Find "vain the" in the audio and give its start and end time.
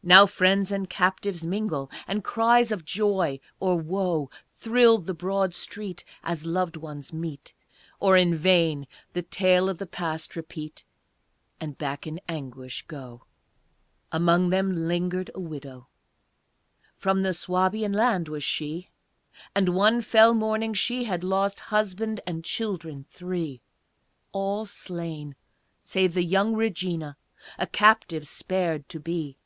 8.36-9.22